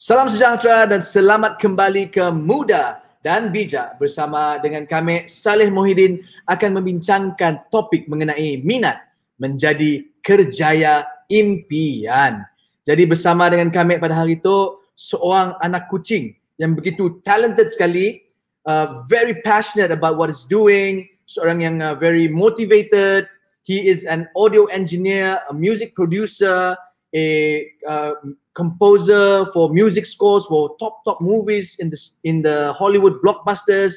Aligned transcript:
Salam 0.00 0.32
sejahtera 0.32 0.88
dan 0.88 1.04
selamat 1.04 1.60
kembali 1.60 2.08
ke 2.08 2.32
Muda 2.32 3.04
dan 3.20 3.52
Bijak 3.52 4.00
bersama 4.00 4.56
dengan 4.56 4.88
kami 4.88 5.28
Saleh 5.28 5.68
Mohidin 5.68 6.24
akan 6.48 6.80
membincangkan 6.80 7.68
topik 7.68 8.08
mengenai 8.08 8.64
minat 8.64 8.96
menjadi 9.36 10.00
kerjaya 10.24 11.04
impian. 11.28 12.40
Jadi 12.88 13.04
bersama 13.04 13.52
dengan 13.52 13.68
kami 13.68 14.00
pada 14.00 14.16
hari 14.16 14.40
itu 14.40 14.80
seorang 14.96 15.52
anak 15.60 15.92
kucing 15.92 16.32
yang 16.56 16.72
begitu 16.72 17.20
talented 17.28 17.68
sekali, 17.68 18.24
uh, 18.64 19.04
very 19.04 19.36
passionate 19.44 19.92
about 19.92 20.16
what 20.16 20.32
he's 20.32 20.48
doing, 20.48 21.12
seorang 21.28 21.60
yang 21.60 21.84
uh, 21.84 21.92
very 21.92 22.24
motivated. 22.24 23.28
He 23.68 23.84
is 23.84 24.08
an 24.08 24.32
audio 24.32 24.64
engineer, 24.72 25.44
a 25.44 25.52
music 25.52 25.92
producer, 25.92 26.72
a 27.14 27.66
uh, 27.88 28.14
composer 28.54 29.46
for 29.52 29.70
music 29.72 30.06
scores 30.06 30.44
for 30.46 30.76
top 30.78 31.04
top 31.04 31.20
movies 31.20 31.76
in 31.78 31.90
the 31.90 31.98
in 32.24 32.42
the 32.42 32.72
Hollywood 32.74 33.20
blockbusters, 33.22 33.94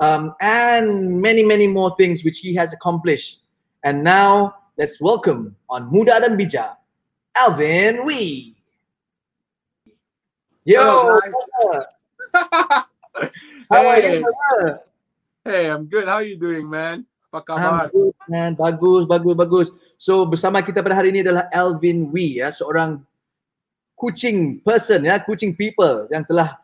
um, 0.00 0.34
and 0.40 1.20
many 1.20 1.42
many 1.42 1.66
more 1.66 1.94
things 1.96 2.24
which 2.24 2.38
he 2.40 2.54
has 2.54 2.72
accomplished. 2.72 3.40
And 3.84 4.02
now 4.02 4.54
let's 4.78 5.00
welcome 5.00 5.56
on 5.68 5.90
Muda 5.92 6.20
dan 6.20 6.36
Bijak, 6.38 6.76
Alvin 7.36 8.04
Wee. 8.04 8.56
Yo, 10.64 10.80
Oh, 10.80 11.20
nice. 11.20 11.84
how 13.70 13.86
are 13.86 14.00
Hey. 14.00 14.18
you? 14.18 14.24
brother? 14.24 14.80
Hey, 15.44 15.68
I'm 15.70 15.84
good. 15.84 16.08
How 16.08 16.14
are 16.14 16.22
you 16.24 16.38
doing, 16.40 16.68
man? 16.70 17.04
Apa 17.34 17.90
man. 18.30 18.54
Bagus, 18.54 19.02
bagus, 19.10 19.34
bagus. 19.34 19.68
So 19.98 20.22
bersama 20.22 20.62
kita 20.62 20.78
pada 20.80 20.94
hari 20.94 21.10
ini 21.10 21.26
adalah 21.26 21.50
Alvin 21.50 22.14
Wee 22.14 22.38
ya, 22.38 22.54
seorang 22.54 23.02
kucing 23.98 24.62
person 24.62 25.02
ya, 25.02 25.18
kucing 25.18 25.54
people 25.54 26.06
yang 26.14 26.22
telah 26.22 26.58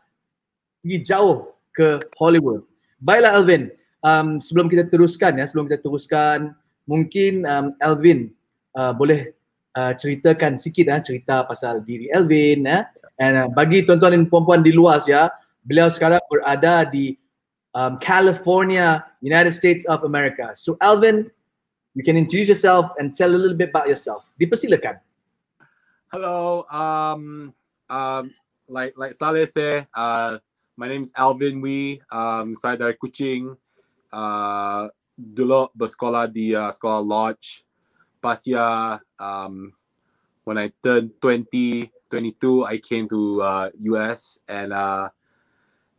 pergi 0.79 1.03
jauh 1.03 1.51
ke 1.75 1.99
Hollywood. 2.15 2.63
Baiklah 3.03 3.35
Alvin, 3.35 3.71
um, 4.05 4.39
sebelum 4.39 4.69
kita 4.69 4.87
teruskan 4.87 5.39
ya, 5.39 5.45
sebelum 5.47 5.67
kita 5.67 5.83
teruskan, 5.83 6.55
mungkin 6.85 7.45
um, 7.47 7.73
Alvin 7.81 8.31
uh, 8.77 8.93
boleh 8.93 9.33
uh, 9.75 9.91
ceritakan 9.95 10.55
sikit 10.55 10.87
ya, 10.87 10.97
cerita 11.01 11.43
pasal 11.47 11.81
diri 11.83 12.07
Alvin 12.15 12.67
ya. 12.67 12.87
And 13.21 13.37
uh, 13.37 13.47
bagi 13.53 13.85
tuan-tuan 13.85 14.17
dan 14.17 14.25
puan-puan 14.29 14.65
di 14.65 14.73
luar 14.73 15.01
ya, 15.05 15.29
beliau 15.65 15.89
sekarang 15.89 16.21
berada 16.29 16.85
di 16.89 17.17
um, 17.77 17.97
California, 18.01 19.05
United 19.21 19.53
States 19.53 19.85
of 19.85 20.03
America. 20.03 20.51
So 20.53 20.77
Alvin, 20.81 21.29
you 21.93 22.03
can 22.03 22.17
introduce 22.17 22.49
yourself 22.49 22.91
and 22.97 23.15
tell 23.15 23.29
a 23.29 23.37
little 23.37 23.57
bit 23.57 23.69
about 23.69 23.87
yourself. 23.87 24.29
Dipersilakan. 24.41 24.99
Hello. 26.11 26.65
Um, 26.67 27.53
um, 27.89 28.33
like 28.67 28.97
like 28.97 29.13
Saleh 29.13 29.47
said, 29.47 29.87
uh, 29.93 30.41
my 30.75 30.89
name 30.89 31.05
is 31.05 31.13
Alvin 31.15 31.61
Wee. 31.61 32.01
Um, 32.11 32.57
saya 32.57 32.75
dari 32.75 32.97
Kuching. 32.97 33.55
Uh, 34.11 34.91
dulu 35.15 35.69
bersekolah 35.77 36.27
di 36.27 36.51
uh, 36.57 36.73
sekolah 36.73 36.99
Lodge. 36.99 37.63
Pasia, 38.21 39.01
um, 39.17 39.73
when 40.45 40.57
I 40.57 40.69
turned 40.83 41.09
20, 41.21 41.89
22, 42.09 42.65
I 42.65 42.77
came 42.77 43.09
to 43.09 43.41
uh, 43.41 43.67
US 43.97 44.37
and 44.45 44.73
uh, 44.73 45.09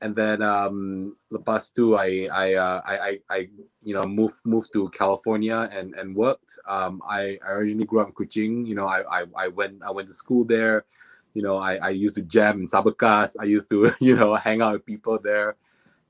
and 0.03 0.15
then 0.19 0.43
um, 0.43 1.15
lepas 1.31 1.71
tu 1.71 1.95
I 1.95 2.27
I, 2.27 2.47
uh, 2.59 2.81
I 2.85 2.95
I 2.99 3.13
I 3.31 3.39
you 3.87 3.95
know 3.95 4.03
moved 4.03 4.43
moved 4.43 4.75
to 4.75 4.91
California 4.91 5.71
and 5.71 5.95
and 5.95 6.11
worked. 6.15 6.59
Um, 6.67 7.01
I, 7.07 7.39
I 7.47 7.55
originally 7.55 7.87
grew 7.87 8.03
up 8.03 8.11
in 8.11 8.15
Kuching. 8.19 8.67
You 8.67 8.75
know, 8.75 8.91
I, 8.91 9.07
I 9.07 9.21
I 9.39 9.49
went 9.49 9.81
I 9.87 9.95
went 9.95 10.11
to 10.11 10.15
school 10.15 10.45
there. 10.45 10.85
You 11.33 11.43
know, 11.47 11.57
I, 11.57 11.77
I 11.77 11.91
used 11.95 12.19
to 12.19 12.23
jam 12.27 12.61
in 12.61 12.67
Sabakas. 12.67 13.39
I 13.39 13.47
used 13.47 13.71
to 13.71 13.95
you 14.03 14.19
know 14.19 14.35
hang 14.35 14.61
out 14.61 14.75
with 14.75 14.85
people 14.85 15.23
there, 15.23 15.55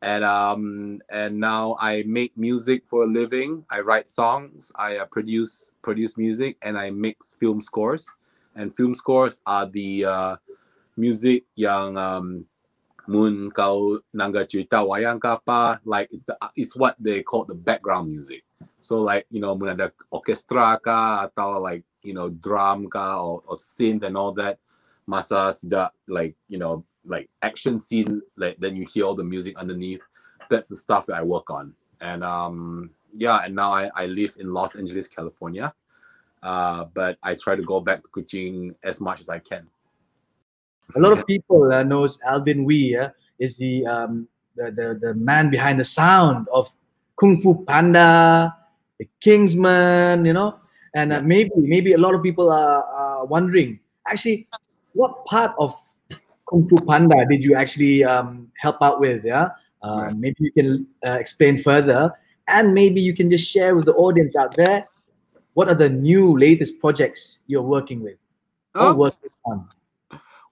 and 0.01 0.25
um 0.25 0.99
and 1.13 1.37
now 1.37 1.77
I 1.79 2.03
make 2.09 2.33
music 2.35 2.89
for 2.89 3.05
a 3.05 3.07
living. 3.07 3.63
I 3.69 3.85
write 3.85 4.09
songs. 4.09 4.73
I 4.75 4.97
uh, 4.97 5.05
produce 5.05 5.71
produce 5.85 6.17
music 6.17 6.57
and 6.65 6.81
I 6.81 6.89
mix 6.91 7.37
film 7.39 7.61
scores. 7.61 8.09
And 8.57 8.75
film 8.77 8.95
scores 8.95 9.41
are 9.47 9.65
the 9.65 10.05
uh, 10.05 10.37
music 10.97 11.45
yang 11.57 11.97
um, 11.97 12.45
mun 13.07 13.51
kau 13.51 13.99
nangga 14.15 14.47
cerita 14.47 14.79
wayang 14.87 15.19
ke 15.19 15.27
apa 15.27 15.83
like 15.83 16.07
it's 16.15 16.23
the 16.23 16.37
it's 16.55 16.79
what 16.79 16.95
they 17.03 17.23
call 17.23 17.45
the 17.45 17.55
background 17.55 18.07
music. 18.07 18.47
So 18.79 19.03
like 19.03 19.27
you 19.31 19.43
know 19.43 19.55
mun 19.59 19.75
ada 19.75 19.91
orchestra 20.15 20.79
ke 20.79 20.99
atau 21.31 21.59
like 21.59 21.83
you 22.07 22.15
know 22.15 22.31
drum 22.31 22.87
ke 22.87 22.99
or, 22.99 23.43
or 23.47 23.59
synth 23.59 24.07
and 24.07 24.15
all 24.15 24.31
that. 24.39 24.59
Masa 25.11 25.51
sudah 25.51 25.91
like 26.07 26.39
you 26.47 26.59
know 26.63 26.87
like 27.03 27.27
action 27.43 27.75
scene 27.79 28.23
like 28.39 28.55
then 28.63 28.79
you 28.79 28.87
hear 28.87 29.03
all 29.03 29.19
the 29.19 29.27
music 29.27 29.59
underneath. 29.59 30.03
That's 30.47 30.71
the 30.71 30.79
stuff 30.79 31.07
that 31.11 31.19
I 31.19 31.23
work 31.27 31.51
on. 31.51 31.75
And 31.99 32.23
um 32.23 32.91
yeah 33.11 33.43
and 33.43 33.55
now 33.55 33.75
I, 33.75 33.91
I 33.99 34.07
live 34.07 34.39
in 34.39 34.55
Los 34.55 34.79
Angeles 34.79 35.11
California. 35.11 35.75
Uh 36.43 36.87
but 36.95 37.19
I 37.23 37.35
try 37.35 37.59
to 37.59 37.67
go 37.67 37.83
back 37.83 38.07
to 38.07 38.09
Kuching 38.15 38.79
as 38.87 39.03
much 39.03 39.19
as 39.19 39.27
I 39.27 39.43
can 39.43 39.67
A 40.97 41.01
lot 41.01 41.13
of 41.13 41.27
people 41.27 41.73
uh, 41.73 41.83
knows 41.83 42.19
Alvin 42.27 42.65
Wee 42.65 42.97
uh, 42.97 43.11
is 43.39 43.57
the, 43.57 43.87
um, 43.87 44.29
the 44.57 44.71
the 44.71 44.99
the 45.01 45.15
man 45.15 45.49
behind 45.51 45.81
the 45.81 45.85
sound 45.85 46.47
of 46.53 46.69
Kung 47.17 47.41
Fu 47.41 47.65
Panda, 47.65 48.55
The 48.99 49.09
Kingsman, 49.21 50.25
you 50.25 50.33
know, 50.33 50.59
and 50.95 51.13
uh, 51.13 51.21
maybe 51.23 51.51
maybe 51.57 51.93
a 51.95 51.99
lot 51.99 52.15
of 52.15 52.23
people 52.23 52.51
are, 52.51 52.85
are 52.85 53.25
wondering 53.25 53.81
actually 54.07 54.49
what 54.93 55.25
part 55.25 55.53
of 55.59 55.75
Kung 56.49 56.69
Fu 56.69 56.77
Panda 56.85 57.25
did 57.29 57.43
you 57.43 57.55
actually 57.55 58.05
um, 58.05 58.51
help 58.61 58.77
out 58.83 59.01
with? 59.01 59.25
Yeah, 59.25 59.49
uh, 59.83 60.09
Right. 60.13 60.17
maybe 60.17 60.37
you 60.41 60.53
can 60.53 60.87
uh, 61.07 61.17
explain 61.19 61.57
further, 61.57 62.13
and 62.49 62.75
maybe 62.75 63.01
you 63.01 63.15
can 63.15 63.31
just 63.31 63.49
share 63.49 63.75
with 63.75 63.87
the 63.87 63.95
audience 63.95 64.37
out 64.37 64.55
there 64.55 64.85
what 65.55 65.69
are 65.69 65.75
the 65.75 65.89
new 65.89 66.39
latest 66.39 66.81
projects 66.81 67.41
you're 67.47 67.63
working 67.63 68.03
with 68.03 68.17
or 68.75 68.89
Oh, 68.89 68.95
working 68.95 69.31
on. 69.45 69.69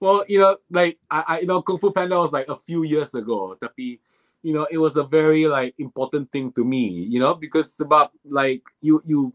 Well, 0.01 0.25
you 0.27 0.39
know, 0.39 0.57
like 0.71 0.97
I, 1.11 1.23
I 1.27 1.39
you 1.41 1.45
know, 1.45 1.61
Kung 1.61 1.77
Fu 1.77 1.91
Panda 1.91 2.17
was 2.17 2.31
like 2.33 2.49
a 2.49 2.55
few 2.55 2.81
years 2.81 3.13
ago. 3.13 3.55
Tapi, 3.61 4.01
you 4.41 4.51
know, 4.51 4.65
it 4.71 4.79
was 4.79 4.97
a 4.97 5.03
very 5.05 5.45
like 5.45 5.75
important 5.77 6.31
thing 6.33 6.51
to 6.53 6.65
me, 6.65 6.89
you 6.89 7.19
know, 7.21 7.35
because 7.35 7.79
about 7.79 8.09
like 8.25 8.63
you 8.81 9.01
you 9.05 9.31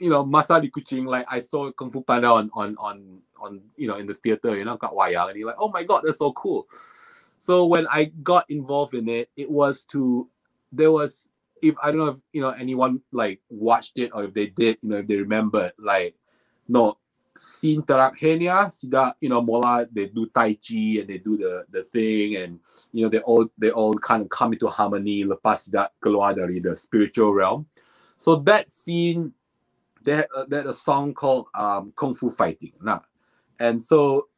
you 0.00 0.08
know, 0.08 0.24
masa 0.24 0.56
di 0.64 0.72
Kuching, 0.72 1.04
like 1.04 1.28
I 1.28 1.44
saw 1.44 1.70
Kung 1.76 1.92
Fu 1.92 2.00
Panda 2.00 2.32
on 2.32 2.48
on 2.56 2.72
on 2.80 3.20
on 3.36 3.60
you 3.76 3.86
know 3.86 4.00
in 4.00 4.08
the 4.08 4.16
theater, 4.16 4.56
you 4.56 4.64
know, 4.64 4.80
kat 4.80 4.96
wayang, 4.96 5.28
and 5.28 5.36
you're 5.36 5.52
like, 5.52 5.60
oh 5.60 5.68
my 5.68 5.84
god, 5.84 6.08
that's 6.08 6.24
so 6.24 6.32
cool. 6.32 6.64
So 7.36 7.68
when 7.68 7.84
I 7.92 8.16
got 8.24 8.48
involved 8.48 8.96
in 8.96 9.12
it, 9.12 9.28
it 9.36 9.52
was 9.52 9.84
to 9.92 10.24
there 10.72 10.90
was 10.90 11.28
if 11.60 11.76
I 11.84 11.92
don't 11.92 12.00
know 12.00 12.16
if 12.16 12.20
you 12.32 12.40
know 12.40 12.56
anyone 12.56 13.04
like 13.12 13.44
watched 13.52 14.00
it 14.00 14.08
or 14.16 14.24
if 14.24 14.32
they 14.32 14.48
did, 14.48 14.80
you 14.80 14.88
know, 14.88 15.04
if 15.04 15.06
they 15.06 15.20
remembered, 15.20 15.76
like 15.76 16.16
no 16.64 16.96
scene 17.40 17.80
terakhirnya 17.80 18.68
sida 18.68 19.16
you 19.20 19.32
know 19.32 19.40
mola 19.40 19.88
they 19.88 20.12
do 20.12 20.28
tai 20.28 20.52
chi 20.60 21.00
and 21.00 21.08
they 21.08 21.16
do 21.16 21.40
the 21.40 21.64
the 21.72 21.88
thing 21.88 22.36
and 22.36 22.60
you 22.92 23.00
know 23.00 23.08
they 23.08 23.24
all 23.24 23.48
they 23.56 23.70
all 23.72 23.96
kind 23.96 24.20
of 24.20 24.28
come 24.28 24.52
into 24.52 24.68
harmony 24.68 25.24
lepas 25.24 25.64
sida 25.64 25.88
keluar 26.04 26.36
dari 26.36 26.60
the 26.60 26.76
spiritual 26.76 27.32
realm. 27.32 27.64
So 28.20 28.36
that 28.44 28.68
scene 28.68 29.32
had, 30.04 30.28
uh, 30.36 30.44
a 30.68 30.74
song 30.74 31.14
called 31.16 31.48
um, 31.56 31.96
kung 31.96 32.12
fu 32.12 32.28
fighting. 32.28 32.76
Nah. 32.84 33.00
And 33.56 33.80
so 33.80 34.28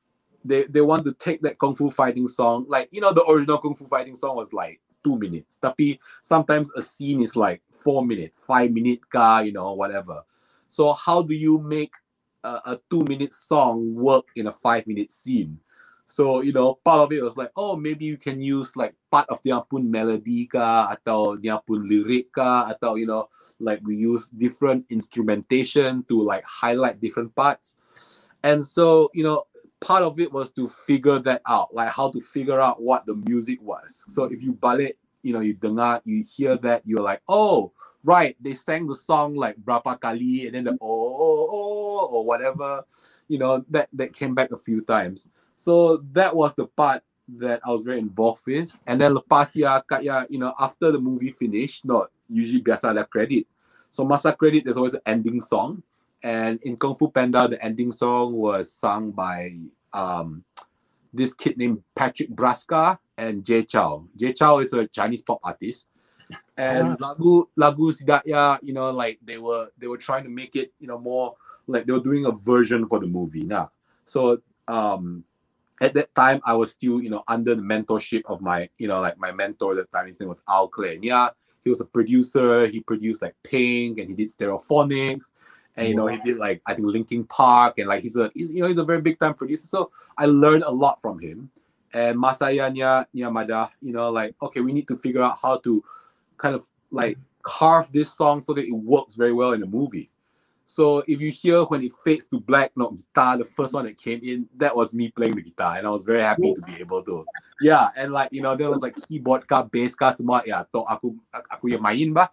they 0.46 0.70
they 0.70 0.81
want 0.81 1.02
to 1.10 1.12
take 1.19 1.43
that 1.43 1.58
kung 1.58 1.75
fu 1.75 1.90
fighting 1.90 2.31
song 2.31 2.66
like 2.70 2.87
you 2.94 3.02
know 3.02 3.10
the 3.10 3.26
original 3.26 3.58
kung 3.58 3.75
fu 3.75 3.90
fighting 3.90 4.14
song 4.14 4.38
was 4.38 4.55
like 4.55 4.78
two 5.02 5.19
minutes. 5.19 5.58
Tapi 5.58 5.98
sometimes 6.22 6.70
a 6.78 6.82
scene 6.82 7.19
is 7.19 7.34
like 7.34 7.58
four 7.75 8.06
minutes 8.06 8.38
five 8.46 8.70
minute 8.70 9.02
ka 9.10 9.43
you 9.43 9.50
know 9.50 9.75
whatever. 9.75 10.22
So 10.70 10.94
how 10.94 11.26
do 11.26 11.34
you 11.34 11.58
make 11.58 11.98
a, 12.44 12.77
a 12.77 12.81
two 12.91 13.05
minute 13.05 13.33
song 13.33 13.94
work 13.94 14.27
in 14.37 14.47
a 14.47 14.53
five 14.53 14.87
minute 14.87 15.12
scene. 15.12 15.59
So, 16.06 16.43
you 16.43 16.53
know, 16.53 16.75
part 16.85 17.00
of 17.00 17.12
it 17.12 17.23
was 17.23 17.37
like, 17.37 17.53
oh, 17.56 17.77
maybe 17.77 18.05
you 18.05 18.19
can 18.19 18.41
use 18.41 18.77
like 18.77 18.94
part 19.11 19.27
of 19.31 19.41
dia 19.41 19.62
pun 19.71 19.91
melody 19.91 20.44
ka 20.44 20.93
atau 20.93 21.41
dia 21.41 21.56
pun 21.65 21.89
lyric 21.89 22.33
ka 22.35 22.69
atau, 22.69 22.99
you 22.99 23.06
know, 23.06 23.31
like 23.61 23.81
we 23.87 23.97
use 23.97 24.29
different 24.29 24.85
instrumentation 24.91 26.05
to 26.11 26.21
like 26.21 26.44
highlight 26.44 27.00
different 27.00 27.33
parts. 27.35 27.77
And 28.44 28.61
so, 28.61 29.09
you 29.15 29.23
know, 29.25 29.47
part 29.81 30.03
of 30.03 30.21
it 30.21 30.31
was 30.31 30.50
to 30.59 30.69
figure 30.69 31.19
that 31.21 31.41
out, 31.49 31.73
like 31.73 31.89
how 31.89 32.11
to 32.11 32.21
figure 32.21 32.61
out 32.61 32.83
what 32.83 33.06
the 33.06 33.17
music 33.25 33.62
was. 33.62 34.05
So 34.09 34.25
if 34.25 34.43
you 34.43 34.53
balik, 34.53 34.99
you 35.23 35.33
know, 35.33 35.41
you 35.41 35.55
dengar, 35.55 36.03
you 36.05 36.23
hear 36.23 36.56
that, 36.59 36.83
you're 36.85 37.00
like, 37.00 37.23
oh, 37.29 37.73
right, 38.04 38.37
they 38.40 38.54
sang 38.54 38.87
the 38.87 38.94
song 38.94 39.34
like 39.34 39.56
berapa 39.56 40.00
kali, 40.00 40.46
and 40.46 40.54
then 40.54 40.64
the 40.64 40.72
oh, 40.81 41.16
oh, 41.16 41.49
oh 41.50 42.06
or 42.06 42.25
whatever, 42.25 42.84
you 43.28 43.38
know, 43.38 43.64
that 43.70 43.88
that 43.93 44.12
came 44.12 44.34
back 44.34 44.50
a 44.50 44.56
few 44.56 44.82
times. 44.82 45.28
So 45.56 46.02
that 46.12 46.34
was 46.34 46.54
the 46.54 46.66
part 46.66 47.02
that 47.38 47.60
I 47.64 47.70
was 47.70 47.82
very 47.82 47.99
involved 47.99 48.43
with. 48.46 48.70
And 48.87 49.00
then 49.00 49.14
lepas 49.14 49.54
ya, 49.54 49.81
kat 49.81 50.04
ya, 50.04 50.25
you 50.28 50.38
know, 50.38 50.54
after 50.58 50.90
the 50.90 50.99
movie 50.99 51.31
finished, 51.31 51.84
not 51.84 52.10
usually 52.28 52.62
biasa 52.62 52.90
ada 52.90 53.06
credit. 53.06 53.46
So 53.90 54.05
masa 54.05 54.37
credit, 54.37 54.64
there's 54.64 54.76
always 54.76 54.94
an 54.94 55.06
ending 55.06 55.40
song. 55.40 55.82
And 56.22 56.58
in 56.62 56.76
Kung 56.76 56.94
Fu 56.94 57.10
Panda, 57.10 57.48
the 57.48 57.62
ending 57.62 57.93
song 57.93 58.34
was 58.34 58.72
sung 58.72 59.10
by 59.10 59.55
um 59.93 60.44
this 61.12 61.34
kid 61.34 61.58
named 61.58 61.82
Patrick 61.94 62.31
Braska 62.31 62.98
and 63.19 63.44
Jay 63.44 63.62
Chou. 63.62 64.08
Jay 64.16 64.32
Chou 64.32 64.58
is 64.58 64.72
a 64.72 64.87
Chinese 64.88 65.20
pop 65.20 65.40
artist. 65.44 65.88
And 66.58 66.99
lagu 66.99 67.46
lagu 67.58 67.93
Sidaya, 67.93 68.58
you 68.62 68.75
know, 68.75 68.90
like 68.90 69.19
they 69.25 69.38
were 69.38 69.69
they 69.78 69.87
were 69.87 69.96
trying 69.96 70.25
to 70.25 70.31
make 70.31 70.54
it, 70.54 70.72
you 70.81 70.87
know, 70.87 70.99
more 70.99 71.34
like 71.66 71.87
they 71.87 71.93
were 71.93 72.04
doing 72.04 72.26
a 72.26 72.32
version 72.32 72.87
for 72.87 73.00
the 73.00 73.06
movie. 73.06 73.44
Now, 73.44 73.70
so 74.04 74.38
um 74.69 75.25
at 75.81 75.94
that 75.94 76.14
time 76.14 76.40
I 76.44 76.54
was 76.54 76.70
still, 76.70 77.02
you 77.02 77.10
know, 77.10 77.25
under 77.26 77.54
the 77.54 77.62
mentorship 77.62 78.22
of 78.26 78.40
my, 78.40 78.69
you 78.78 78.87
know, 78.87 79.00
like 79.00 79.19
my 79.19 79.32
mentor 79.32 79.72
at 79.72 79.76
that 79.76 79.93
time, 79.96 80.06
his 80.06 80.20
name 80.20 80.28
was 80.28 80.43
Al 80.49 80.69
Clay. 80.69 80.99
Yeah, 81.02 81.31
he 81.64 81.70
was 81.70 81.81
a 81.81 81.87
producer, 81.87 82.66
he 82.66 82.81
produced 82.81 83.22
like 83.22 83.34
Pink 83.43 83.98
and 83.98 84.08
he 84.08 84.14
did 84.14 84.28
Stereophonics. 84.28 85.32
And 85.76 85.88
you 85.88 85.96
know, 85.96 86.06
he 86.06 86.19
did 86.19 86.37
like 86.37 86.60
I 86.66 86.75
think 86.75 86.87
Linkin 86.87 87.25
Park 87.25 87.78
and 87.78 87.88
like 87.88 88.02
he's 88.02 88.16
a 88.16 88.31
he's 88.34 88.52
you 88.52 88.60
know 88.60 88.69
he's 88.69 88.78
a 88.78 88.84
very 88.84 89.00
big 89.00 89.19
time 89.19 89.32
producer. 89.32 89.66
So 89.66 89.90
I 90.19 90.26
learned 90.26 90.64
a 90.64 90.70
lot 90.70 91.00
from 91.00 91.19
him. 91.19 91.50
And 91.94 92.19
Masaya 92.19 92.75
Nya 92.75 93.06
Nyamada, 93.14 93.70
you 93.81 93.93
know, 93.93 94.10
like 94.10 94.34
okay, 94.43 94.60
we 94.60 94.72
need 94.72 94.87
to 94.88 94.96
figure 94.96 95.22
out 95.22 95.38
how 95.40 95.56
to 95.58 95.82
kind 96.43 96.55
of 96.55 96.67
like 96.91 97.17
carve 97.43 97.91
this 97.93 98.12
song 98.12 98.41
so 98.41 98.53
that 98.53 98.67
it 98.67 98.73
works 98.73 99.15
very 99.15 99.33
well 99.33 99.53
in 99.53 99.61
the 99.61 99.67
movie. 99.67 100.11
So 100.65 101.03
if 101.06 101.21
you 101.21 101.31
hear 101.31 101.65
when 101.65 101.83
it 101.83 101.93
fades 102.05 102.27
to 102.29 102.41
black, 102.41 102.73
not 102.77 102.97
guitar, 102.97 103.37
the 103.37 103.44
first 103.44 103.75
one 103.75 103.85
that 103.85 103.99
came 103.99 104.21
in, 104.23 104.49
that 104.56 104.75
was 104.75 104.94
me 104.94 105.11
playing 105.11 105.37
the 105.37 105.43
guitar, 105.43 105.77
and 105.77 105.87
I 105.87 105.91
was 105.91 106.03
very 106.03 106.23
happy 106.23 106.55
to 106.55 106.62
be 106.62 106.77
able 106.77 107.03
to. 107.05 107.27
Yeah, 107.61 107.89
and 107.97 108.12
like 108.12 108.31
you 108.33 108.43
know, 108.43 108.56
there 108.56 108.71
was 108.71 108.81
like 108.81 108.94
keyboard 109.06 109.47
ka, 109.47 109.65
bass 109.65 109.94
ka, 109.94 110.12
semua 110.12 110.43
ya, 110.47 110.65
to 110.73 110.81
aku 110.87 111.15
aku 111.35 111.69
yang 111.69 111.83
main 111.83 112.12
bah. 112.12 112.29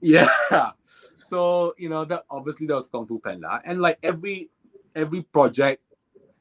Yeah. 0.00 0.28
So 1.22 1.72
you 1.78 1.88
know 1.88 2.04
that 2.04 2.26
obviously 2.28 2.66
that 2.66 2.74
was 2.74 2.88
Kung 2.90 3.06
Fu 3.06 3.22
Panda, 3.22 3.62
and 3.64 3.80
like 3.80 3.96
every 4.02 4.50
every 4.98 5.22
project, 5.22 5.80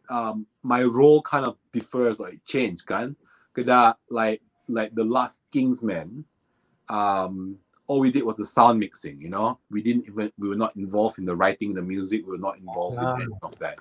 um, 0.09 0.47
my 0.63 0.83
role 0.83 1.21
kind 1.21 1.45
of 1.45 1.55
differs 1.71 2.19
or 2.19 2.33
like 2.33 2.41
change 2.43 2.83
kan. 2.83 3.15
Kada 3.53 3.95
like 4.09 4.41
like 4.67 4.95
the 4.97 5.05
last 5.05 5.45
Kingsman, 5.53 6.25
um, 6.89 7.57
all 7.87 7.99
we 7.99 8.11
did 8.11 8.23
was 8.23 8.37
the 8.37 8.45
sound 8.45 8.79
mixing. 8.79 9.19
You 9.21 9.29
know, 9.29 9.59
we 9.69 9.81
didn't 9.81 10.07
even 10.07 10.31
we 10.39 10.47
were 10.47 10.55
not 10.55 10.75
involved 10.75 11.19
in 11.19 11.25
the 11.25 11.35
writing, 11.35 11.73
the 11.73 11.81
music. 11.81 12.23
We 12.25 12.31
were 12.33 12.41
not 12.41 12.57
involved 12.57 12.97
Ah. 12.99 13.15
in 13.15 13.21
any 13.27 13.35
of 13.43 13.53
that. 13.59 13.77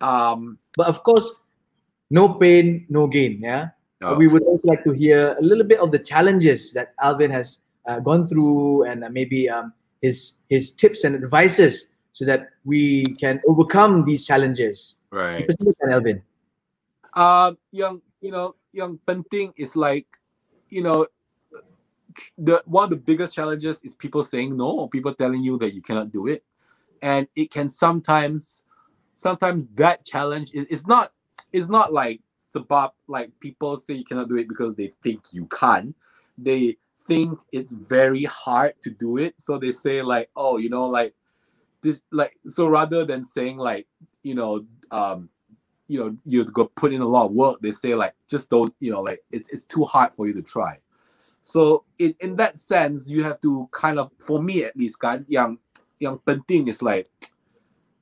Um, 0.00 0.58
But 0.76 0.88
of 0.88 1.02
course, 1.04 1.28
no 2.10 2.34
pain, 2.34 2.86
no 2.88 3.06
gain. 3.06 3.40
Yeah. 3.42 3.70
uh, 4.02 4.16
we 4.18 4.26
would 4.26 4.42
also 4.42 4.66
like 4.66 4.82
to 4.82 4.90
hear 4.90 5.36
a 5.38 5.44
little 5.44 5.62
bit 5.62 5.78
of 5.78 5.92
the 5.94 5.98
challenges 5.98 6.72
that 6.74 6.90
Alvin 6.98 7.30
has 7.30 7.62
uh, 7.86 8.00
gone 8.02 8.26
through 8.26 8.82
and 8.90 9.04
uh, 9.04 9.10
maybe 9.10 9.46
um, 9.48 9.72
his 10.02 10.42
his 10.50 10.72
tips 10.74 11.04
and 11.06 11.14
advices 11.14 11.94
so 12.12 12.24
that 12.26 12.50
we 12.66 13.04
can 13.22 13.38
overcome 13.46 14.02
these 14.02 14.26
challenges. 14.26 14.98
right. 15.14 15.46
Persilakan, 15.46 15.88
Alvin. 15.92 16.18
um 17.12 17.60
yang 17.76 18.00
you 18.24 18.32
know 18.32 18.56
yang 18.72 18.96
penting 19.04 19.52
is 19.60 19.76
like 19.76 20.08
you 20.72 20.80
know 20.80 21.04
the 22.38 22.62
one 22.66 22.84
of 22.84 22.90
the 22.90 22.96
biggest 22.96 23.34
challenges 23.34 23.82
is 23.82 23.94
people 23.94 24.24
saying 24.24 24.56
no 24.56 24.88
people 24.88 25.14
telling 25.14 25.42
you 25.42 25.58
that 25.58 25.74
you 25.74 25.82
cannot 25.82 26.12
do 26.12 26.26
it. 26.26 26.44
And 27.02 27.26
it 27.34 27.50
can 27.50 27.68
sometimes 27.68 28.62
sometimes 29.14 29.66
that 29.74 30.04
challenge 30.04 30.50
is 30.52 30.66
it's 30.70 30.86
not 30.86 31.12
it's 31.52 31.68
not 31.68 31.92
like 31.92 32.20
sabab 32.54 32.90
like 33.08 33.30
people 33.40 33.76
say 33.76 33.94
you 33.94 34.04
cannot 34.04 34.28
do 34.28 34.36
it 34.36 34.48
because 34.48 34.74
they 34.74 34.92
think 35.02 35.20
you 35.32 35.46
can 35.46 35.94
they 36.38 36.76
think 37.06 37.38
it's 37.52 37.72
very 37.72 38.24
hard 38.24 38.74
to 38.82 38.90
do 38.90 39.18
it. 39.18 39.34
So 39.38 39.58
they 39.58 39.72
say 39.72 40.02
like 40.02 40.30
oh 40.36 40.58
you 40.58 40.70
know 40.70 40.84
like 40.84 41.14
this 41.82 42.02
like 42.10 42.36
so 42.46 42.68
rather 42.68 43.04
than 43.04 43.24
saying 43.24 43.56
like 43.56 43.86
you 44.22 44.34
know 44.34 44.64
um 44.90 45.28
you 45.88 45.98
know 45.98 46.16
you 46.24 46.44
go 46.44 46.64
put 46.64 46.92
in 46.92 47.02
a 47.02 47.06
lot 47.06 47.26
of 47.26 47.32
work 47.32 47.60
they 47.60 47.72
say 47.72 47.94
like 47.94 48.14
just 48.28 48.48
don't 48.48 48.74
you 48.80 48.90
know 48.90 49.02
like 49.02 49.20
it's, 49.30 49.48
it's 49.50 49.64
too 49.64 49.84
hard 49.84 50.12
for 50.16 50.26
you 50.26 50.32
to 50.32 50.42
try 50.42 50.78
so 51.42 51.84
in, 51.98 52.14
in 52.20 52.36
that 52.36 52.58
sense 52.58 53.08
you 53.08 53.22
have 53.22 53.40
to 53.40 53.68
kind 53.72 53.98
of 53.98 54.10
for 54.18 54.42
me 54.42 54.64
at 54.64 54.76
least 54.76 54.98
kan 54.98 55.26
yang 55.28 55.58
yang 55.98 56.18
penting 56.22 56.68
is 56.68 56.82
like 56.82 57.10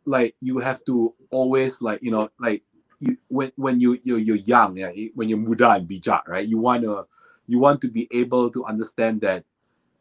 like 0.05 0.35
you 0.41 0.59
have 0.59 0.85
to 0.85 1.15
always 1.31 1.81
like 1.81 2.01
you 2.03 2.11
know 2.11 2.29
like 2.39 2.63
you 3.01 3.17
when 3.29 3.53
when 3.57 3.81
you 3.81 3.99
you're, 4.05 4.21
you're 4.21 4.45
young 4.45 4.77
yeah 4.77 4.93
when 5.15 5.29
you're 5.29 5.41
muda 5.41 5.71
and 5.71 5.89
bijak 5.89 6.27
right? 6.29 6.47
You 6.47 6.59
want 6.59 6.85
to 6.85 7.05
you 7.49 7.59
want 7.59 7.81
to 7.81 7.89
be 7.89 8.07
able 8.13 8.51
to 8.51 8.65
understand 8.65 9.21
that 9.23 9.45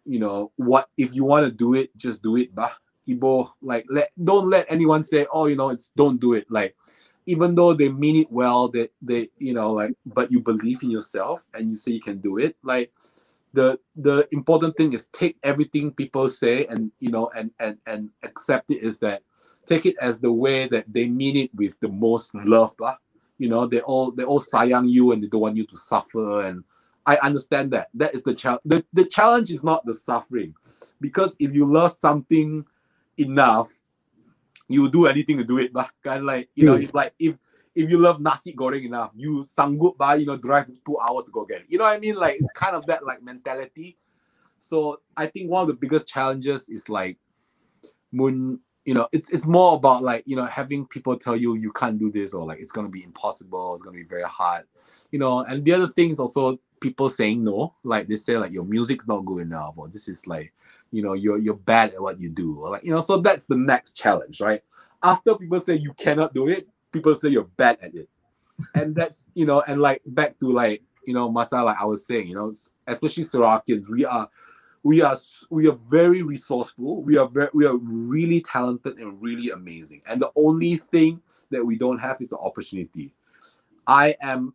you 0.05 0.19
know 0.19 0.51
what 0.55 0.89
if 0.97 1.15
you 1.15 1.23
want 1.23 1.45
to 1.45 1.51
do 1.51 1.73
it 1.73 1.95
just 1.95 2.21
do 2.21 2.35
it 2.35 2.53
bah. 2.53 2.75
Ibo, 3.09 3.49
like 3.63 3.85
let 3.89 4.11
don't 4.21 4.49
let 4.49 4.69
anyone 4.69 5.01
say 5.01 5.25
oh 5.33 5.47
you 5.47 5.55
know 5.55 5.69
it's 5.69 5.89
don't 5.97 6.21
do 6.21 6.33
it. 6.33 6.45
Like 6.51 6.75
even 7.25 7.55
though 7.55 7.73
they 7.73 7.89
mean 7.89 8.17
it 8.17 8.31
well 8.31 8.69
that 8.69 8.93
they 9.01 9.29
you 9.39 9.53
know 9.53 9.73
like 9.73 9.97
but 10.05 10.31
you 10.31 10.39
believe 10.39 10.83
in 10.83 10.91
yourself 10.91 11.41
and 11.55 11.71
you 11.71 11.75
say 11.75 11.91
you 11.91 12.01
can 12.01 12.19
do 12.19 12.37
it 12.37 12.55
like 12.61 12.93
the 13.53 13.79
the 13.95 14.27
important 14.31 14.75
thing 14.77 14.93
is 14.93 15.07
take 15.07 15.37
everything 15.43 15.91
people 15.91 16.29
say 16.29 16.65
and 16.67 16.91
you 16.99 17.09
know 17.09 17.31
and 17.35 17.51
and 17.59 17.77
and 17.87 18.09
accept 18.23 18.69
it 18.71 18.83
is 18.83 18.97
that 18.99 19.21
take 19.65 19.85
it 19.85 19.95
as 20.01 20.19
the 20.19 20.31
way 20.31 20.67
that 20.67 20.85
they 20.91 21.07
mean 21.07 21.35
it 21.35 21.53
with 21.55 21.79
the 21.79 21.87
most 21.87 22.35
love 22.35 22.73
lah. 22.79 22.95
you 23.37 23.49
know 23.49 23.65
they 23.65 23.81
all 23.81 24.11
they 24.11 24.23
all 24.23 24.39
sayang 24.39 24.89
you 24.89 25.11
and 25.11 25.23
they 25.23 25.27
don't 25.27 25.41
want 25.41 25.57
you 25.57 25.65
to 25.65 25.75
suffer 25.75 26.45
and 26.45 26.63
i 27.05 27.17
understand 27.17 27.71
that 27.71 27.89
that 27.93 28.13
is 28.13 28.21
the 28.23 28.33
challenge 28.33 28.61
the, 28.65 28.85
the 28.93 29.05
challenge 29.05 29.49
is 29.49 29.63
not 29.63 29.85
the 29.85 29.93
suffering 29.93 30.53
because 31.01 31.35
if 31.39 31.55
you 31.55 31.65
love 31.65 31.91
something 31.91 32.65
enough 33.17 33.71
you 34.67 34.81
will 34.81 34.89
do 34.89 35.07
anything 35.07 35.37
to 35.37 35.43
do 35.43 35.57
it 35.57 35.73
bah. 35.73 35.89
Kan 36.03 36.25
like 36.25 36.49
you 36.53 36.65
know 36.65 36.77
hmm. 36.77 36.83
if 36.83 36.93
like 36.93 37.13
if 37.17 37.35
if 37.79 37.89
you 37.89 37.97
love 37.97 38.19
nasi 38.19 38.53
goreng 38.53 38.85
enough 38.85 39.11
you 39.15 39.43
sanggup 39.43 39.97
by 39.97 40.15
you 40.15 40.25
know 40.25 40.37
drive 40.37 40.67
two 40.85 40.97
hours 40.99 41.25
to 41.25 41.31
go 41.31 41.45
get 41.45 41.61
it 41.61 41.65
you 41.69 41.77
know 41.77 41.85
what 41.85 41.95
i 41.95 41.99
mean? 41.99 42.15
Like 42.15 42.37
it's 42.39 42.51
kind 42.51 42.75
of 42.75 42.85
that 42.87 43.05
like 43.05 43.23
mentality. 43.23 43.97
So 44.57 45.01
i 45.15 45.25
think 45.25 45.49
one 45.49 45.61
of 45.61 45.67
the 45.67 45.73
biggest 45.73 46.07
challenges 46.07 46.69
is 46.69 46.89
like 46.89 47.17
moon 48.11 48.59
you 48.85 48.93
know 48.93 49.07
it's 49.11 49.29
it's 49.29 49.45
more 49.45 49.75
about 49.75 50.01
like 50.03 50.23
you 50.25 50.35
know 50.35 50.45
having 50.45 50.85
people 50.87 51.15
tell 51.17 51.35
you 51.35 51.55
you 51.55 51.71
can't 51.71 51.97
do 51.97 52.11
this 52.11 52.33
or 52.33 52.45
like 52.45 52.59
it's 52.59 52.71
to 52.71 52.87
be 52.87 53.03
impossible 53.03 53.75
it's 53.75 53.83
to 53.83 53.91
be 53.91 54.03
very 54.03 54.23
hard 54.23 54.63
you 55.11 55.19
know? 55.19 55.39
And 55.41 55.63
the 55.63 55.73
other 55.73 55.87
thing 55.89 56.11
is 56.11 56.19
also 56.19 56.59
people 56.79 57.09
saying 57.09 57.43
no. 57.43 57.75
Like 57.83 58.07
they 58.07 58.15
say 58.15 58.37
like 58.37 58.51
your 58.51 58.65
music's 58.65 59.07
not 59.07 59.25
good 59.25 59.39
enough 59.39 59.73
or 59.77 59.87
this 59.87 60.07
is 60.07 60.25
like 60.27 60.53
you 60.91 61.03
know 61.03 61.13
you're 61.13 61.37
you're 61.37 61.55
bad 61.55 61.93
at 61.93 62.01
what 62.01 62.19
you 62.19 62.29
do 62.29 62.59
or 62.59 62.69
like 62.71 62.83
you 62.83 62.91
know? 62.91 63.01
So 63.01 63.17
that's 63.17 63.45
the 63.45 63.57
next 63.57 63.95
challenge 63.95 64.41
right? 64.41 64.61
After 65.03 65.35
people 65.35 65.59
say 65.59 65.75
you 65.75 65.93
cannot 65.93 66.33
do 66.33 66.47
it 66.47 66.67
people 66.91 67.13
say 67.15 67.29
you're 67.29 67.43
bad 67.43 67.77
at 67.81 67.95
it. 67.95 68.09
And 68.75 68.93
that's 68.93 69.29
you 69.35 69.45
know 69.45 69.61
and 69.67 69.81
like 69.81 70.01
back 70.05 70.37
to 70.39 70.47
like 70.47 70.83
you 71.05 71.13
know 71.13 71.31
masa 71.31 71.63
like 71.63 71.77
i 71.79 71.85
was 71.85 72.05
saying 72.05 72.27
you 72.27 72.35
know 72.35 72.51
especially 72.87 73.23
Sarawakians, 73.23 73.87
we 73.87 74.03
are 74.03 74.29
we 74.83 75.01
are 75.01 75.15
we 75.49 75.67
are 75.67 75.77
very 75.89 76.21
resourceful. 76.21 77.03
We 77.03 77.17
are 77.17 77.27
very 77.27 77.49
we 77.53 77.65
are 77.65 77.77
really 77.77 78.41
talented 78.41 78.97
and 78.99 79.21
really 79.21 79.51
amazing. 79.51 80.01
And 80.07 80.21
the 80.21 80.31
only 80.35 80.77
thing 80.77 81.21
that 81.51 81.65
we 81.65 81.77
don't 81.77 81.99
have 81.99 82.17
is 82.21 82.29
the 82.29 82.37
opportunity. 82.37 83.13
I 83.87 84.15
am 84.21 84.53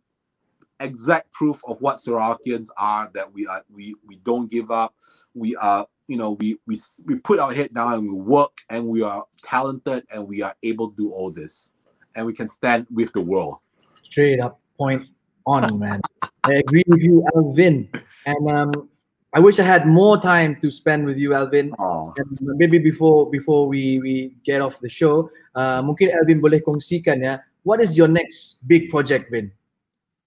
exact 0.79 1.31
proof 1.31 1.61
of 1.65 1.81
what 1.81 1.97
Sarawakians 1.97 2.69
are 2.77 3.09
that 3.13 3.31
we 3.31 3.47
are 3.47 3.63
we 3.73 3.95
we 4.05 4.17
don't 4.17 4.49
give 4.49 4.71
up. 4.71 4.95
We 5.33 5.55
are 5.55 5.87
you 6.07 6.17
know 6.17 6.31
we 6.31 6.57
we 6.65 6.79
we 7.05 7.15
put 7.15 7.39
our 7.39 7.53
head 7.53 7.73
down 7.73 7.93
and 7.93 8.03
we 8.03 8.09
work 8.09 8.61
and 8.69 8.87
we 8.87 9.01
are 9.03 9.25
talented 9.43 10.05
and 10.11 10.27
we 10.27 10.41
are 10.41 10.55
able 10.63 10.89
to 10.89 10.95
do 10.95 11.11
all 11.11 11.31
this 11.31 11.69
and 12.15 12.25
we 12.25 12.33
can 12.33 12.47
stand 12.47 12.87
with 12.91 13.11
the 13.13 13.21
world 13.21 13.57
Straight 14.03 14.39
up 14.39 14.59
point 14.77 15.05
on, 15.45 15.79
man. 15.79 16.01
I 16.43 16.53
agree 16.53 16.83
with 16.87 17.01
you, 17.01 17.25
Alvin. 17.35 17.89
And 18.25 18.49
um, 18.49 18.89
I 19.33 19.39
wish 19.39 19.59
I 19.59 19.63
had 19.63 19.87
more 19.87 20.21
time 20.21 20.57
to 20.61 20.71
spend 20.71 21.05
with 21.05 21.17
you, 21.17 21.33
Alvin. 21.33 21.73
oh 21.79 22.13
And 22.17 22.37
maybe 22.41 22.77
before 22.77 23.29
before 23.29 23.67
we 23.67 23.99
we 23.99 24.35
get 24.45 24.61
off 24.61 24.79
the 24.79 24.89
show, 24.89 25.29
uh, 25.55 25.81
mungkin 25.81 26.13
Alvin 26.13 26.39
boleh 26.39 26.61
kongsikan 26.63 27.25
ya, 27.25 27.43
what 27.63 27.81
is 27.81 27.97
your 27.97 28.07
next 28.07 28.63
big 28.67 28.87
project, 28.87 29.31
Vin? 29.31 29.51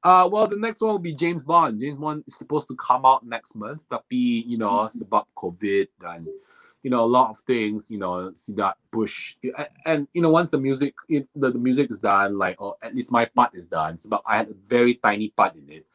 Uh, 0.04 0.28
well, 0.30 0.46
the 0.46 0.58
next 0.58 0.80
one 0.80 0.92
will 0.92 1.02
be 1.02 1.14
James 1.14 1.42
Bond. 1.42 1.80
James 1.80 1.98
Bond 1.98 2.22
is 2.26 2.36
supposed 2.36 2.68
to 2.68 2.76
come 2.76 3.02
out 3.02 3.26
next 3.26 3.56
month, 3.56 3.82
tapi 3.90 4.46
you 4.46 4.58
know 4.58 4.86
sebab 4.92 5.26
COVID 5.34 5.88
dan 5.98 6.28
you 6.82 6.90
know 6.90 7.02
a 7.02 7.06
lot 7.06 7.30
of 7.30 7.38
things, 7.40 7.90
you 7.90 7.98
know, 7.98 8.32
see 8.34 8.52
that 8.54 8.76
push 8.90 9.36
and, 9.42 9.68
and 9.86 10.08
you 10.12 10.22
know 10.22 10.30
once 10.30 10.50
the 10.50 10.58
music 10.58 10.94
if 11.08 11.24
the, 11.34 11.50
the 11.50 11.58
music 11.58 11.90
is 11.90 12.00
done, 12.00 12.38
like 12.38 12.60
or 12.60 12.76
at 12.82 12.94
least 12.94 13.12
my 13.12 13.24
part 13.24 13.54
is 13.54 13.66
done. 13.66 13.96
Sebab 13.96 14.20
I 14.26 14.36
had 14.36 14.48
a 14.48 14.56
very 14.68 14.94
tiny 14.94 15.30
part 15.30 15.54
in 15.56 15.68
it. 15.70 15.86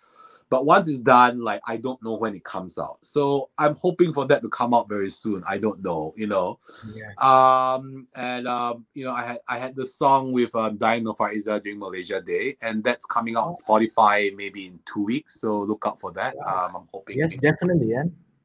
But 0.50 0.66
once 0.68 0.88
it's 0.88 1.00
done, 1.00 1.42
like 1.42 1.62
I 1.68 1.78
don't 1.78 2.02
know 2.04 2.14
when 2.14 2.36
it 2.36 2.44
comes 2.44 2.78
out. 2.78 3.00
So 3.02 3.50
I'm 3.58 3.76
hoping 3.76 4.14
for 4.14 4.26
that 4.28 4.44
to 4.44 4.50
come 4.50 4.74
out 4.74 4.88
very 4.88 5.10
soon. 5.10 5.44
I 5.48 5.58
don't 5.58 5.82
know, 5.82 6.14
you 6.16 6.28
know. 6.28 6.60
Yeah. 6.94 7.10
Um, 7.18 8.06
and 8.14 8.48
um, 8.48 8.86
you 8.94 9.04
know, 9.04 9.14
I 9.14 9.26
had 9.26 9.40
I 9.48 9.58
had 9.58 9.76
the 9.76 9.86
song 9.86 10.32
with 10.32 10.54
um, 10.54 10.78
Diane 10.78 11.06
Faiza 11.06 11.64
during 11.64 11.80
Malaysia 11.80 12.22
Day, 12.22 12.56
and 12.62 12.84
that's 12.84 13.08
coming 13.08 13.36
out 13.36 13.48
on 13.48 13.54
Spotify 13.54 14.36
maybe 14.36 14.68
in 14.68 14.80
two 14.86 15.04
weeks. 15.04 15.42
So 15.42 15.62
look 15.62 15.86
out 15.88 16.00
for 16.00 16.12
that. 16.12 16.36
Um, 16.46 16.76
I'm 16.76 16.88
hoping. 16.94 17.18
Yes, 17.18 17.34
definitely, 17.34 17.90
yeah. 17.90 18.04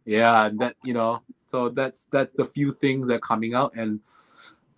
Yeah, 0.08 0.46
and 0.46 0.58
that 0.60 0.74
you 0.82 0.94
know, 0.94 1.20
so 1.44 1.68
that's 1.68 2.06
that's 2.10 2.32
the 2.32 2.46
few 2.46 2.72
things 2.72 3.08
that 3.08 3.14
are 3.20 3.28
coming 3.28 3.52
out, 3.52 3.76
and 3.76 4.00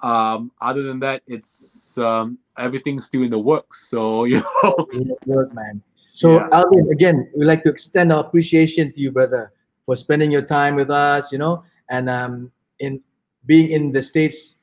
um, 0.02 0.50
other 0.60 0.82
than 0.82 0.99
that, 1.06 1.22
it's 1.28 1.96
um, 1.99 2.37
everything's 2.58 3.04
still 3.04 3.22
in 3.22 3.30
the 3.30 3.38
works. 3.38 3.88
So 3.88 4.25
you 4.32 4.42
know, 4.42 5.16
work, 5.26 5.54
man. 5.54 5.82
So 6.14 6.42
Yeah. 6.42 6.49
Alvin, 6.50 6.90
again, 6.90 7.30
we'd 7.37 7.46
like 7.46 7.62
to 7.62 7.70
extend 7.70 8.10
our 8.10 8.26
appreciation 8.26 8.90
to 8.90 9.00
you, 9.00 9.12
brother, 9.12 9.52
for 9.87 9.94
spending 9.94 10.32
your 10.32 10.42
time 10.42 10.75
with 10.75 10.90
us. 10.90 11.30
You 11.30 11.38
know, 11.38 11.62
and 11.90 12.10
um, 12.10 12.50
in 12.80 13.00
being 13.46 13.70
in 13.70 13.92
the 13.92 14.02
states, 14.02 14.56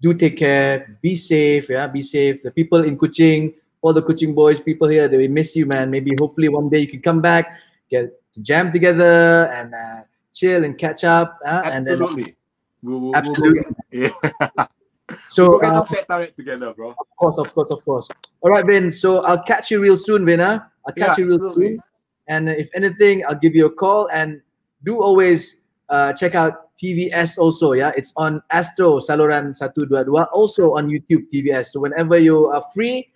do 0.00 0.14
take 0.14 0.38
care, 0.38 0.96
be 1.02 1.16
safe. 1.16 1.68
Yeah, 1.70 1.88
be 1.88 2.02
safe. 2.02 2.40
The 2.44 2.52
people 2.52 2.84
in 2.84 2.96
Kuching, 2.96 3.54
all 3.82 3.92
the 3.92 4.02
Kuching 4.02 4.32
boys, 4.32 4.60
people 4.60 4.86
here, 4.86 5.08
they 5.08 5.16
will 5.16 5.34
miss 5.34 5.56
you, 5.56 5.66
man. 5.66 5.90
Maybe 5.90 6.14
hopefully 6.16 6.48
one 6.48 6.68
day 6.70 6.78
you 6.78 6.88
can 6.88 7.02
come 7.02 7.20
back, 7.20 7.58
get 7.94 8.32
to 8.34 8.40
jam 8.40 8.72
together 8.72 9.46
and 9.54 9.74
uh, 9.74 10.02
chill 10.32 10.64
and 10.64 10.76
catch 10.78 11.04
up. 11.04 11.38
Uh, 11.46 11.62
and 11.64 11.86
then 11.86 12.02
absolutely. 12.02 12.36
We'll, 12.84 13.00
we'll, 13.00 13.16
Absolutely. 13.16 13.62
We'll, 13.92 14.10
yeah. 14.12 14.66
so 15.30 15.58
we'll 15.58 15.86
get 15.88 16.04
uh, 16.10 16.18
Tet 16.18 16.36
together, 16.36 16.74
bro. 16.74 16.90
Of 16.90 17.08
course, 17.16 17.38
of 17.38 17.54
course, 17.54 17.70
of 17.70 17.84
course. 17.84 18.08
All 18.42 18.50
right, 18.50 18.66
Vin. 18.66 18.92
So 18.92 19.24
I'll 19.24 19.42
catch 19.42 19.70
you 19.70 19.80
real 19.80 19.96
soon, 19.96 20.26
Vin. 20.26 20.40
Huh? 20.40 20.60
I'll 20.86 20.94
catch 20.94 21.16
Yeah, 21.18 21.24
you 21.24 21.30
real 21.30 21.46
absolutely. 21.46 21.68
soon. 21.68 21.80
And 22.28 22.48
if 22.50 22.68
anything, 22.74 23.24
I'll 23.26 23.38
give 23.38 23.54
you 23.54 23.66
a 23.66 23.72
call. 23.72 24.08
And 24.12 24.42
do 24.84 25.00
always 25.00 25.60
uh, 25.88 26.12
check 26.12 26.34
out 26.34 26.76
TVS 26.76 27.38
also. 27.38 27.72
Yeah, 27.72 27.92
it's 27.96 28.12
on 28.16 28.42
Astro 28.50 28.98
Saluran 28.98 29.56
122. 29.56 30.18
Also 30.34 30.74
on 30.76 30.88
YouTube 30.88 31.24
TVS. 31.32 31.72
So 31.72 31.80
whenever 31.80 32.18
you 32.18 32.48
are 32.48 32.62
free, 32.74 33.08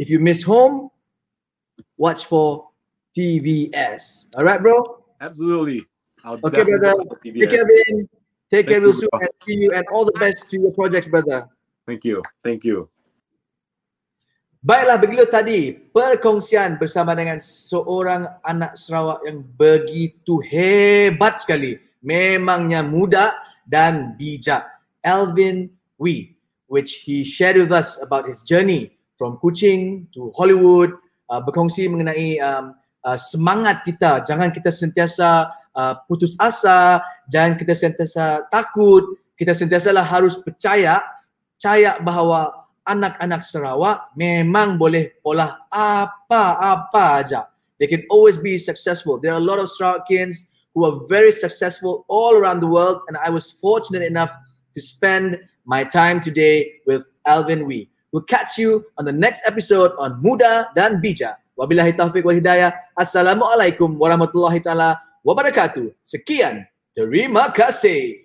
if 0.00 0.10
you 0.10 0.18
miss 0.18 0.42
home, 0.42 0.90
watch 1.96 2.26
for 2.26 2.68
TVS. 3.16 4.26
All 4.38 4.44
right, 4.44 4.60
bro. 4.60 5.04
Absolutely. 5.20 5.84
I'll 6.24 6.38
Okay, 6.42 6.64
brother. 6.64 6.94
Take 7.22 7.50
care, 7.50 7.66
Vin. 7.66 8.08
Take 8.50 8.68
care 8.68 8.80
Thank 8.80 8.84
real 8.84 8.94
you, 8.94 9.00
soon. 9.00 9.08
bro. 9.12 9.20
And 9.20 9.34
see 9.44 9.56
you. 9.56 9.70
And 9.74 9.84
all 9.92 10.04
the 10.04 10.16
best 10.18 10.50
to 10.50 10.60
your 10.60 10.72
projects, 10.72 11.08
brother. 11.08 11.48
Thank 11.86 12.04
you. 12.04 12.22
Thank 12.44 12.64
you. 12.64 12.88
Baiklah 14.62 14.94
begitu 15.02 15.26
tadi 15.26 15.74
perkongsian 15.90 16.78
bersama 16.78 17.18
dengan 17.18 17.42
seorang 17.42 18.30
anak 18.46 18.78
Sarawak 18.78 19.26
yang 19.26 19.42
begitu 19.58 20.38
hebat 20.46 21.42
sekali. 21.42 21.82
Memangnya 21.98 22.86
muda 22.86 23.34
dan 23.66 24.14
bijak. 24.14 24.62
Alvin 25.02 25.66
Wee 25.98 26.38
which 26.72 27.04
he 27.04 27.22
shared 27.22 27.60
with 27.60 27.68
us 27.68 28.00
about 28.00 28.24
his 28.24 28.40
journey 28.40 28.96
from 29.18 29.36
Kuching 29.44 30.08
to 30.16 30.32
Hollywood 30.32 30.96
uh, 31.28 31.36
berkongsi 31.44 31.84
mengenai 31.84 32.40
um, 32.40 32.72
uh, 33.04 33.18
semangat 33.18 33.86
kita 33.86 34.22
jangan 34.26 34.50
kita 34.50 34.70
sentiasa 34.70 35.50
uh, 35.74 35.94
putus 36.06 36.38
asa 36.38 37.02
jangan 37.30 37.54
kita 37.58 37.74
sentiasa 37.74 38.46
takut 38.50 39.04
kita 39.36 39.54
sentiasalah 39.54 40.04
harus 40.04 40.38
percaya 40.40 41.02
percaya 41.62 41.98
bahawa 42.02 42.62
anak-anak 42.90 43.42
Sarawak 43.46 44.10
memang 44.18 44.74
boleh 44.78 45.14
olah 45.22 45.62
apa-apa 45.70 47.22
aja. 47.22 47.46
They 47.78 47.86
can 47.86 48.02
always 48.10 48.38
be 48.38 48.58
successful. 48.58 49.18
There 49.18 49.34
are 49.34 49.42
a 49.42 49.42
lot 49.42 49.58
of 49.58 49.70
Sarawakians 49.70 50.46
who 50.74 50.86
are 50.86 51.06
very 51.06 51.30
successful 51.30 52.04
all 52.08 52.34
around 52.34 52.60
the 52.60 52.70
world 52.70 53.02
and 53.08 53.16
I 53.18 53.30
was 53.30 53.50
fortunate 53.62 54.02
enough 54.02 54.30
to 54.74 54.80
spend 54.80 55.38
my 55.66 55.84
time 55.84 56.18
today 56.18 56.82
with 56.86 57.06
Alvin 57.26 57.66
Wee. 57.66 57.90
We'll 58.10 58.26
catch 58.26 58.58
you 58.58 58.84
on 58.98 59.04
the 59.04 59.12
next 59.14 59.42
episode 59.46 59.92
on 59.98 60.20
Muda 60.22 60.68
dan 60.74 61.00
Bija. 61.00 61.36
Wabillahi 61.62 61.94
taufiq 61.94 62.26
wal 62.26 62.34
hidayah. 62.34 62.74
Assalamualaikum 62.98 63.94
warahmatullahi 63.94 64.58
taala 64.58 64.98
wabarakatuh. 65.22 65.94
Sekian. 66.02 66.66
Terima 66.90 67.54
kasih. 67.54 68.21